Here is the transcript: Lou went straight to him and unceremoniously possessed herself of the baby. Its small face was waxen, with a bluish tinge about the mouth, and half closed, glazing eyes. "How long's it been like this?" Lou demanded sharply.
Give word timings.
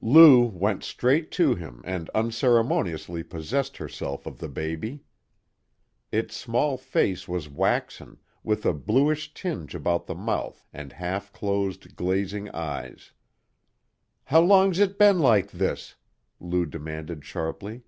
Lou 0.00 0.44
went 0.44 0.84
straight 0.84 1.32
to 1.32 1.56
him 1.56 1.82
and 1.84 2.08
unceremoniously 2.10 3.24
possessed 3.24 3.78
herself 3.78 4.24
of 4.24 4.38
the 4.38 4.48
baby. 4.48 5.02
Its 6.12 6.36
small 6.36 6.76
face 6.78 7.26
was 7.26 7.48
waxen, 7.48 8.16
with 8.44 8.64
a 8.64 8.72
bluish 8.72 9.34
tinge 9.34 9.74
about 9.74 10.06
the 10.06 10.14
mouth, 10.14 10.64
and 10.72 10.92
half 10.92 11.32
closed, 11.32 11.96
glazing 11.96 12.48
eyes. 12.50 13.10
"How 14.26 14.42
long's 14.42 14.78
it 14.78 14.96
been 14.96 15.18
like 15.18 15.50
this?" 15.50 15.96
Lou 16.38 16.66
demanded 16.66 17.24
sharply. 17.24 17.82